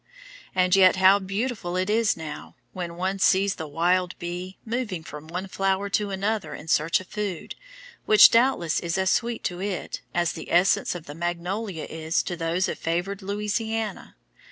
And 0.55 0.75
yet 0.75 0.95
how 0.95 1.19
beautiful 1.19 1.77
it 1.77 1.87
is 1.87 2.17
now, 2.17 2.55
when 2.73 2.97
one 2.97 3.19
sees 3.19 3.53
the 3.53 3.67
wild 3.67 4.17
bee, 4.17 4.57
moving 4.65 5.03
from 5.03 5.27
one 5.27 5.45
flower 5.45 5.89
to 5.91 6.09
another 6.09 6.55
in 6.55 6.67
search 6.67 6.99
of 6.99 7.05
food, 7.05 7.53
which 8.07 8.31
doubtless 8.31 8.79
is 8.79 8.97
as 8.97 9.11
sweet 9.11 9.43
to 9.43 9.61
it, 9.61 10.01
as 10.11 10.31
the 10.33 10.51
essence 10.51 10.95
of 10.95 11.05
the 11.05 11.13
magnolia 11.13 11.83
is 11.85 12.23
to 12.23 12.35
those 12.35 12.67
of 12.67 12.79
favoured 12.79 13.21
Louisiana. 13.21 14.15